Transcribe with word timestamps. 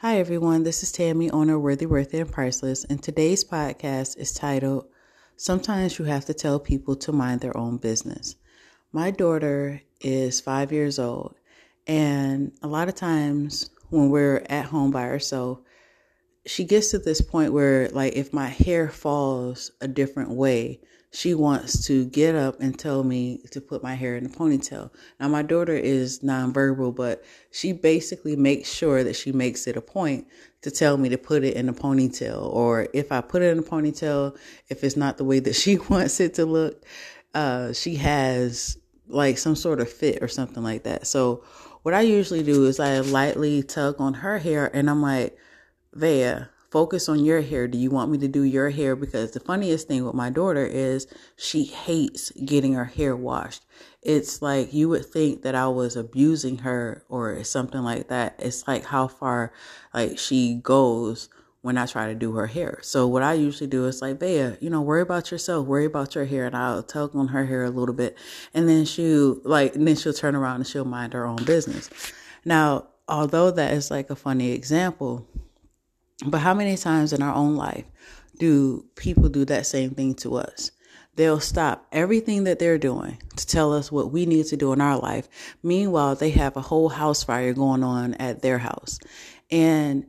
Hi, 0.00 0.20
everyone. 0.20 0.62
This 0.62 0.84
is 0.84 0.92
Tammy, 0.92 1.28
owner 1.28 1.58
Worthy, 1.58 1.84
Worthy, 1.84 2.20
and 2.20 2.30
Priceless, 2.30 2.84
and 2.84 3.02
today's 3.02 3.42
podcast 3.42 4.16
is 4.16 4.32
titled 4.32 4.86
Sometimes 5.34 5.98
You 5.98 6.04
Have 6.04 6.24
to 6.26 6.34
Tell 6.34 6.60
People 6.60 6.94
to 6.94 7.10
Mind 7.10 7.40
Their 7.40 7.56
Own 7.56 7.78
Business. 7.78 8.36
My 8.92 9.10
daughter 9.10 9.82
is 10.00 10.40
five 10.40 10.70
years 10.70 11.00
old, 11.00 11.34
and 11.88 12.52
a 12.62 12.68
lot 12.68 12.86
of 12.86 12.94
times 12.94 13.70
when 13.90 14.08
we're 14.08 14.46
at 14.48 14.66
home 14.66 14.92
by 14.92 15.02
herself, 15.02 15.58
she 16.48 16.64
gets 16.64 16.90
to 16.90 16.98
this 16.98 17.20
point 17.20 17.52
where, 17.52 17.88
like, 17.90 18.14
if 18.14 18.32
my 18.32 18.48
hair 18.48 18.88
falls 18.88 19.70
a 19.82 19.88
different 19.88 20.30
way, 20.30 20.80
she 21.10 21.34
wants 21.34 21.86
to 21.86 22.06
get 22.06 22.34
up 22.34 22.58
and 22.60 22.78
tell 22.78 23.04
me 23.04 23.42
to 23.50 23.60
put 23.60 23.82
my 23.82 23.94
hair 23.94 24.16
in 24.16 24.24
a 24.24 24.30
ponytail. 24.30 24.90
Now, 25.20 25.28
my 25.28 25.42
daughter 25.42 25.74
is 25.74 26.20
nonverbal, 26.20 26.96
but 26.96 27.22
she 27.50 27.72
basically 27.72 28.34
makes 28.34 28.72
sure 28.72 29.04
that 29.04 29.14
she 29.14 29.30
makes 29.30 29.66
it 29.66 29.76
a 29.76 29.82
point 29.82 30.26
to 30.62 30.70
tell 30.70 30.96
me 30.96 31.10
to 31.10 31.18
put 31.18 31.44
it 31.44 31.54
in 31.54 31.68
a 31.68 31.72
ponytail. 31.74 32.42
Or 32.42 32.88
if 32.94 33.12
I 33.12 33.20
put 33.20 33.42
it 33.42 33.52
in 33.52 33.58
a 33.58 33.62
ponytail, 33.62 34.36
if 34.68 34.82
it's 34.82 34.96
not 34.96 35.18
the 35.18 35.24
way 35.24 35.40
that 35.40 35.54
she 35.62 35.76
wants 35.76 36.18
it 36.18 36.34
to 36.34 36.46
look, 36.46 36.82
uh, 37.34 37.74
she 37.74 37.96
has 37.96 38.78
like 39.06 39.36
some 39.36 39.56
sort 39.56 39.80
of 39.80 39.90
fit 39.90 40.22
or 40.22 40.28
something 40.28 40.62
like 40.62 40.84
that. 40.84 41.06
So, 41.06 41.44
what 41.82 41.94
I 41.94 42.00
usually 42.00 42.42
do 42.42 42.66
is 42.66 42.80
I 42.80 43.00
lightly 43.00 43.62
tug 43.62 43.96
on 43.98 44.14
her 44.14 44.38
hair 44.38 44.70
and 44.74 44.90
I'm 44.90 45.00
like, 45.00 45.38
Vea, 45.92 46.46
focus 46.70 47.08
on 47.08 47.24
your 47.24 47.40
hair. 47.40 47.66
Do 47.66 47.78
you 47.78 47.90
want 47.90 48.10
me 48.10 48.18
to 48.18 48.28
do 48.28 48.42
your 48.42 48.70
hair? 48.70 48.94
Because 48.94 49.32
the 49.32 49.40
funniest 49.40 49.88
thing 49.88 50.04
with 50.04 50.14
my 50.14 50.30
daughter 50.30 50.66
is 50.66 51.06
she 51.36 51.64
hates 51.64 52.30
getting 52.32 52.74
her 52.74 52.84
hair 52.84 53.16
washed. 53.16 53.64
It's 54.02 54.40
like 54.42 54.72
you 54.72 54.88
would 54.90 55.06
think 55.06 55.42
that 55.42 55.54
I 55.54 55.68
was 55.68 55.96
abusing 55.96 56.58
her 56.58 57.04
or 57.08 57.42
something 57.44 57.82
like 57.82 58.08
that. 58.08 58.36
It's 58.38 58.66
like 58.68 58.84
how 58.84 59.08
far 59.08 59.52
like 59.92 60.18
she 60.18 60.54
goes 60.54 61.28
when 61.60 61.76
I 61.76 61.86
try 61.86 62.06
to 62.06 62.14
do 62.14 62.34
her 62.34 62.46
hair. 62.46 62.78
So 62.82 63.06
what 63.06 63.22
I 63.22 63.32
usually 63.32 63.68
do 63.68 63.86
is 63.86 64.00
like, 64.00 64.20
Bea, 64.20 64.56
you 64.60 64.70
know, 64.70 64.80
worry 64.80 65.02
about 65.02 65.30
yourself, 65.30 65.66
worry 65.66 65.86
about 65.86 66.14
your 66.14 66.24
hair, 66.24 66.46
and 66.46 66.56
I'll 66.56 66.82
tug 66.82 67.16
on 67.16 67.28
her 67.28 67.46
hair 67.46 67.64
a 67.64 67.70
little 67.70 67.94
bit, 67.94 68.16
and 68.54 68.68
then 68.68 68.84
she'll 68.84 69.40
like, 69.42 69.74
and 69.74 69.86
then 69.86 69.96
she'll 69.96 70.12
turn 70.12 70.36
around 70.36 70.56
and 70.56 70.66
she'll 70.66 70.84
mind 70.84 71.14
her 71.14 71.26
own 71.26 71.44
business. 71.44 71.90
Now, 72.44 72.88
although 73.08 73.50
that 73.50 73.72
is 73.72 73.90
like 73.90 74.08
a 74.08 74.16
funny 74.16 74.52
example, 74.52 75.26
but 76.26 76.38
how 76.38 76.54
many 76.54 76.76
times 76.76 77.12
in 77.12 77.22
our 77.22 77.34
own 77.34 77.56
life 77.56 77.84
do 78.38 78.84
people 78.96 79.28
do 79.28 79.44
that 79.46 79.66
same 79.66 79.90
thing 79.90 80.14
to 80.16 80.36
us? 80.36 80.70
They'll 81.14 81.40
stop 81.40 81.86
everything 81.90 82.44
that 82.44 82.58
they're 82.58 82.78
doing 82.78 83.18
to 83.36 83.46
tell 83.46 83.72
us 83.72 83.90
what 83.90 84.12
we 84.12 84.24
need 84.24 84.46
to 84.46 84.56
do 84.56 84.72
in 84.72 84.80
our 84.80 84.98
life. 84.98 85.28
Meanwhile, 85.62 86.14
they 86.14 86.30
have 86.30 86.56
a 86.56 86.60
whole 86.60 86.88
house 86.88 87.24
fire 87.24 87.52
going 87.52 87.82
on 87.82 88.14
at 88.14 88.40
their 88.40 88.58
house. 88.58 89.00
And 89.50 90.06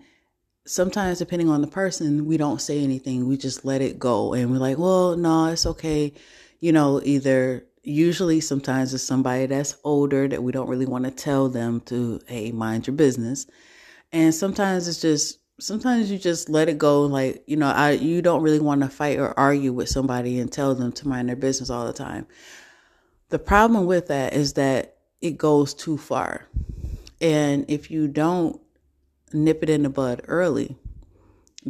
sometimes, 0.68 1.18
depending 1.18 1.50
on 1.50 1.62
the 1.62 1.68
person, 1.68 2.26
we 2.26 2.38
don't 2.38 2.62
say 2.62 2.84
anything. 2.84 3.28
We 3.28 3.38
just 3.38 3.66
let 3.66 3.82
it 3.82 3.98
go. 3.98 4.34
And 4.34 4.52
we're 4.52 4.58
like, 4.58 4.78
well, 4.78 5.18
no, 5.18 5.48
it's 5.48 5.66
okay. 5.66 6.14
You 6.60 6.72
know, 6.74 7.02
either 7.04 7.66
usually 7.82 8.40
sometimes 8.40 8.94
it's 8.94 9.04
somebody 9.04 9.48
that's 9.48 9.78
older 9.84 10.28
that 10.28 10.44
we 10.44 10.52
don't 10.52 10.70
really 10.70 10.86
want 10.86 11.06
to 11.06 11.12
tell 11.12 11.50
them 11.50 11.82
to, 11.82 12.20
hey, 12.28 12.52
mind 12.52 12.86
your 12.86 12.96
business. 12.96 13.48
And 14.12 14.34
sometimes 14.34 14.88
it's 14.88 15.02
just 15.02 15.40
sometimes 15.60 16.10
you 16.10 16.18
just 16.18 16.50
let 16.50 16.70
it 16.70 16.78
go 16.78 17.04
like 17.04 17.44
you 17.46 17.56
know 17.58 17.68
i 17.68 17.92
you 17.92 18.22
don't 18.22 18.42
really 18.42 18.60
want 18.60 18.82
to 18.82 18.90
fight 18.90 19.20
or 19.20 19.38
argue 19.38 19.74
with 19.74 19.90
somebody 19.90 20.40
and 20.40 20.52
tell 20.52 20.74
them 20.74 20.92
to 20.92 21.08
mind 21.08 21.30
their 21.30 21.36
business 21.36 21.70
all 21.70 21.86
the 21.86 21.94
time. 21.94 22.26
The 23.30 23.40
problem 23.40 23.86
with 23.86 24.08
that 24.08 24.34
is 24.34 24.54
that 24.54 24.96
it 25.22 25.38
goes 25.38 25.74
too 25.74 25.98
far. 25.98 26.48
And 27.22 27.66
if 27.68 27.92
you 27.92 28.08
don't 28.08 28.60
nip 29.34 29.62
it 29.62 29.70
in 29.70 29.84
the 29.84 29.90
bud 29.90 30.22
early 30.28 30.76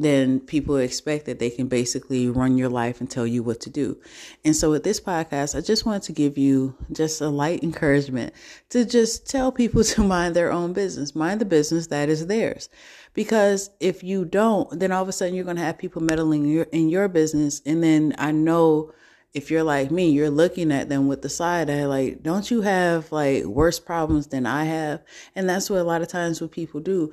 then 0.03 0.39
people 0.39 0.77
expect 0.77 1.25
that 1.25 1.39
they 1.39 1.49
can 1.49 1.67
basically 1.67 2.29
run 2.29 2.57
your 2.57 2.69
life 2.69 2.99
and 2.99 3.09
tell 3.09 3.27
you 3.27 3.43
what 3.43 3.59
to 3.61 3.69
do. 3.69 3.97
And 4.45 4.55
so 4.55 4.71
with 4.71 4.83
this 4.83 4.99
podcast, 4.99 5.57
I 5.57 5.61
just 5.61 5.85
wanted 5.85 6.03
to 6.03 6.13
give 6.13 6.37
you 6.37 6.75
just 6.91 7.21
a 7.21 7.29
light 7.29 7.63
encouragement 7.63 8.33
to 8.69 8.85
just 8.85 9.29
tell 9.29 9.51
people 9.51 9.83
to 9.95 10.03
mind 10.03 10.35
their 10.35 10.51
own 10.51 10.73
business, 10.73 11.15
mind 11.15 11.41
the 11.41 11.45
business 11.45 11.87
that 11.87 12.09
is 12.09 12.27
theirs. 12.27 12.69
Because 13.13 13.71
if 13.79 14.03
you 14.03 14.25
don't, 14.25 14.79
then 14.79 14.91
all 14.91 15.03
of 15.03 15.09
a 15.09 15.11
sudden 15.11 15.35
you're 15.35 15.43
going 15.43 15.57
to 15.57 15.63
have 15.63 15.77
people 15.77 16.01
meddling 16.01 16.43
in 16.43 16.51
your, 16.51 16.67
in 16.71 16.89
your 16.89 17.07
business. 17.07 17.61
And 17.65 17.83
then 17.83 18.15
I 18.17 18.31
know 18.31 18.93
if 19.33 19.51
you're 19.51 19.63
like 19.63 19.91
me, 19.91 20.09
you're 20.09 20.29
looking 20.29 20.71
at 20.71 20.89
them 20.89 21.07
with 21.07 21.21
the 21.21 21.29
side 21.29 21.69
eye, 21.69 21.85
like, 21.85 22.23
don't 22.23 22.49
you 22.49 22.61
have 22.61 23.11
like 23.11 23.43
worse 23.43 23.79
problems 23.79 24.27
than 24.27 24.45
I 24.45 24.63
have? 24.65 25.03
And 25.35 25.47
that's 25.47 25.69
what 25.69 25.79
a 25.79 25.83
lot 25.83 26.01
of 26.01 26.07
times 26.07 26.41
what 26.41 26.51
people 26.51 26.79
do 26.79 27.11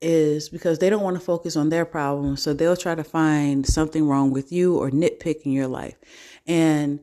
is 0.00 0.48
because 0.48 0.78
they 0.78 0.90
don't 0.90 1.02
want 1.02 1.16
to 1.16 1.24
focus 1.24 1.56
on 1.56 1.68
their 1.68 1.84
problems. 1.84 2.42
So 2.42 2.52
they'll 2.52 2.76
try 2.76 2.94
to 2.94 3.04
find 3.04 3.66
something 3.66 4.06
wrong 4.06 4.30
with 4.30 4.52
you 4.52 4.76
or 4.76 4.90
nitpick 4.90 5.42
in 5.42 5.52
your 5.52 5.66
life. 5.66 5.96
And 6.46 7.00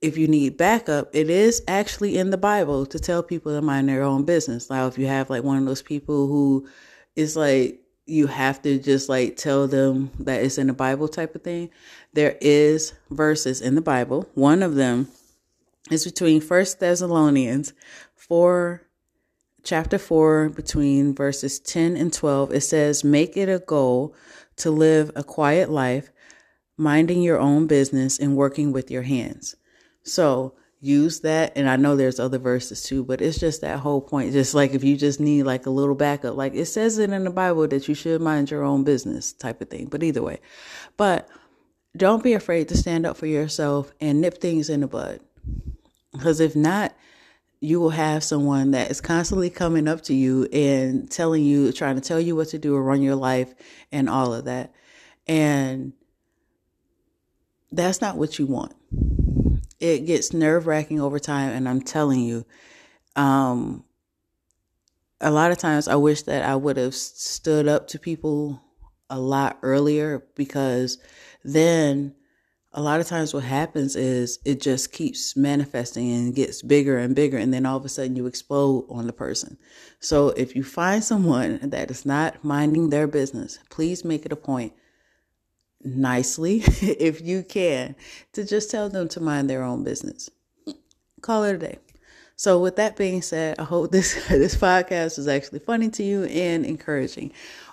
if 0.00 0.18
you 0.18 0.26
need 0.26 0.56
backup, 0.56 1.10
it 1.12 1.30
is 1.30 1.62
actually 1.68 2.18
in 2.18 2.30
the 2.30 2.36
Bible 2.36 2.86
to 2.86 2.98
tell 2.98 3.22
people 3.22 3.52
to 3.52 3.62
mind 3.62 3.88
their 3.88 4.02
own 4.02 4.24
business. 4.24 4.68
Now, 4.68 4.86
if 4.86 4.98
you 4.98 5.06
have 5.06 5.30
like 5.30 5.44
one 5.44 5.58
of 5.58 5.64
those 5.64 5.82
people 5.82 6.26
who 6.26 6.68
is 7.14 7.36
like, 7.36 7.78
you 8.04 8.26
have 8.26 8.60
to 8.62 8.78
just 8.78 9.08
like 9.08 9.36
tell 9.36 9.68
them 9.68 10.10
that 10.18 10.42
it's 10.42 10.58
in 10.58 10.66
the 10.66 10.72
Bible 10.72 11.06
type 11.06 11.36
of 11.36 11.42
thing. 11.42 11.70
There 12.12 12.36
is 12.40 12.94
verses 13.10 13.60
in 13.60 13.76
the 13.76 13.80
Bible. 13.80 14.28
One 14.34 14.62
of 14.62 14.74
them 14.74 15.08
is 15.90 16.04
between 16.04 16.40
First 16.40 16.80
Thessalonians 16.80 17.72
4 18.16 18.82
chapter 19.62 19.98
4, 19.98 20.50
between 20.50 21.14
verses 21.14 21.58
10 21.58 21.96
and 21.96 22.12
12, 22.12 22.52
it 22.52 22.60
says, 22.62 23.04
Make 23.04 23.36
it 23.36 23.48
a 23.48 23.58
goal 23.58 24.14
to 24.56 24.70
live 24.70 25.10
a 25.14 25.24
quiet 25.24 25.70
life, 25.70 26.10
minding 26.76 27.22
your 27.22 27.38
own 27.38 27.66
business 27.66 28.18
and 28.18 28.36
working 28.36 28.72
with 28.72 28.90
your 28.90 29.02
hands. 29.02 29.56
So 30.02 30.54
use 30.80 31.20
that. 31.20 31.52
And 31.56 31.68
I 31.68 31.76
know 31.76 31.96
there's 31.96 32.20
other 32.20 32.38
verses 32.38 32.82
too, 32.82 33.04
but 33.04 33.20
it's 33.20 33.38
just 33.38 33.60
that 33.60 33.78
whole 33.78 34.00
point. 34.00 34.32
Just 34.32 34.54
like 34.54 34.74
if 34.74 34.82
you 34.82 34.96
just 34.96 35.20
need 35.20 35.44
like 35.44 35.66
a 35.66 35.70
little 35.70 35.94
backup, 35.94 36.36
like 36.36 36.54
it 36.54 36.66
says 36.66 36.98
it 36.98 37.10
in 37.10 37.24
the 37.24 37.30
Bible 37.30 37.66
that 37.68 37.88
you 37.88 37.94
should 37.94 38.20
mind 38.20 38.50
your 38.50 38.64
own 38.64 38.84
business 38.84 39.32
type 39.32 39.60
of 39.60 39.70
thing. 39.70 39.86
But 39.86 40.02
either 40.02 40.22
way, 40.22 40.40
but 40.96 41.28
don't 41.96 42.24
be 42.24 42.32
afraid 42.32 42.68
to 42.68 42.76
stand 42.76 43.06
up 43.06 43.16
for 43.16 43.26
yourself 43.26 43.92
and 44.00 44.20
nip 44.20 44.38
things 44.38 44.68
in 44.68 44.80
the 44.80 44.88
bud. 44.88 45.20
Because 46.12 46.40
if 46.40 46.56
not, 46.56 46.94
you 47.62 47.78
will 47.78 47.90
have 47.90 48.24
someone 48.24 48.72
that 48.72 48.90
is 48.90 49.00
constantly 49.00 49.48
coming 49.48 49.86
up 49.86 50.00
to 50.02 50.12
you 50.12 50.48
and 50.52 51.08
telling 51.08 51.44
you, 51.44 51.70
trying 51.70 51.94
to 51.94 52.00
tell 52.00 52.18
you 52.18 52.34
what 52.34 52.48
to 52.48 52.58
do 52.58 52.74
or 52.74 52.82
run 52.82 53.02
your 53.02 53.14
life 53.14 53.54
and 53.92 54.10
all 54.10 54.34
of 54.34 54.46
that. 54.46 54.74
And 55.28 55.92
that's 57.70 58.00
not 58.00 58.16
what 58.16 58.36
you 58.36 58.46
want. 58.46 58.74
It 59.78 60.06
gets 60.06 60.32
nerve 60.32 60.66
wracking 60.66 61.00
over 61.00 61.20
time. 61.20 61.50
And 61.50 61.68
I'm 61.68 61.80
telling 61.80 62.18
you, 62.18 62.44
um, 63.14 63.84
a 65.20 65.30
lot 65.30 65.52
of 65.52 65.58
times 65.58 65.86
I 65.86 65.94
wish 65.94 66.22
that 66.22 66.44
I 66.44 66.56
would 66.56 66.76
have 66.76 66.96
stood 66.96 67.68
up 67.68 67.86
to 67.88 67.98
people 68.00 68.60
a 69.08 69.20
lot 69.20 69.58
earlier 69.62 70.24
because 70.34 70.98
then 71.44 72.16
a 72.74 72.80
lot 72.80 73.00
of 73.00 73.06
times 73.06 73.34
what 73.34 73.44
happens 73.44 73.96
is 73.96 74.38
it 74.44 74.60
just 74.60 74.92
keeps 74.92 75.36
manifesting 75.36 76.10
and 76.10 76.34
gets 76.34 76.62
bigger 76.62 76.98
and 76.98 77.14
bigger 77.14 77.36
and 77.36 77.52
then 77.52 77.66
all 77.66 77.76
of 77.76 77.84
a 77.84 77.88
sudden 77.88 78.16
you 78.16 78.26
explode 78.26 78.86
on 78.88 79.06
the 79.06 79.12
person. 79.12 79.58
So 80.00 80.28
if 80.30 80.56
you 80.56 80.64
find 80.64 81.04
someone 81.04 81.60
that 81.62 81.90
is 81.90 82.06
not 82.06 82.42
minding 82.42 82.90
their 82.90 83.06
business 83.06 83.58
please 83.70 84.04
make 84.04 84.24
it 84.24 84.32
a 84.32 84.36
point 84.36 84.72
nicely 85.84 86.62
if 86.80 87.20
you 87.20 87.42
can 87.42 87.94
to 88.32 88.44
just 88.44 88.70
tell 88.70 88.88
them 88.88 89.08
to 89.08 89.20
mind 89.20 89.50
their 89.50 89.62
own 89.62 89.84
business. 89.84 90.30
Call 91.20 91.44
it 91.44 91.56
a 91.56 91.58
day 91.58 91.78
so 92.36 92.58
with 92.58 92.76
that 92.76 92.96
being 92.96 93.22
said 93.22 93.58
i 93.58 93.64
hope 93.64 93.90
this 93.90 94.14
this 94.28 94.56
podcast 94.56 95.18
is 95.18 95.28
actually 95.28 95.58
funny 95.58 95.88
to 95.88 96.02
you 96.02 96.24
and 96.24 96.64
encouraging 96.64 97.32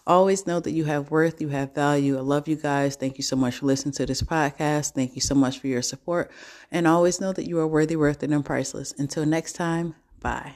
Always 0.09 0.47
know 0.47 0.59
that 0.59 0.71
you 0.71 0.85
have 0.85 1.11
worth, 1.11 1.39
you 1.39 1.49
have 1.49 1.75
value. 1.75 2.17
I 2.17 2.21
love 2.21 2.47
you 2.47 2.55
guys. 2.55 2.95
Thank 2.95 3.19
you 3.19 3.23
so 3.23 3.35
much 3.35 3.57
for 3.57 3.67
listening 3.67 3.93
to 3.93 4.07
this 4.07 4.23
podcast. 4.23 4.93
Thank 4.93 5.13
you 5.13 5.21
so 5.21 5.35
much 5.35 5.59
for 5.59 5.67
your 5.67 5.83
support. 5.83 6.31
And 6.71 6.87
always 6.87 7.21
know 7.21 7.31
that 7.31 7.47
you 7.47 7.59
are 7.59 7.67
worthy, 7.67 7.95
worth, 7.95 8.23
and 8.23 8.43
priceless. 8.43 8.91
Until 8.97 9.27
next 9.27 9.53
time, 9.53 9.93
bye. 10.19 10.53